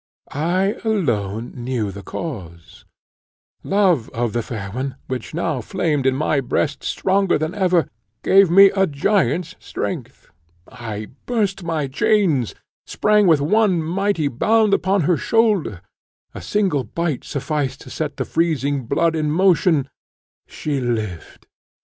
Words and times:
I 0.33 0.77
alone 0.83 1.51
knew 1.55 1.91
the 1.91 2.01
cause; 2.01 2.85
love 3.63 4.09
to 4.15 4.29
the 4.29 4.41
fair 4.41 4.71
one, 4.71 4.95
which 5.05 5.35
now 5.35 5.61
flamed 5.61 6.07
in 6.07 6.15
my 6.15 6.39
breast 6.41 6.83
stronger 6.83 7.37
than 7.37 7.53
ever, 7.53 7.87
gave 8.23 8.49
me 8.49 8.71
a 8.71 8.87
giant's 8.87 9.55
strength; 9.59 10.31
I 10.67 11.09
burst 11.27 11.61
my 11.63 11.85
chains 11.85 12.55
sprang 12.87 13.27
with 13.27 13.41
one 13.41 13.83
mighty 13.83 14.27
bound 14.27 14.73
upon 14.73 15.01
her 15.01 15.17
shoulder 15.17 15.83
a 16.33 16.41
single 16.41 16.83
bite 16.83 17.23
sufficed 17.23 17.81
to 17.81 17.91
set 17.91 18.17
the 18.17 18.25
freezing 18.25 18.85
blood 18.87 19.15
in 19.15 19.29
motion 19.29 19.87
she 20.47 20.79
lived. 20.79 21.45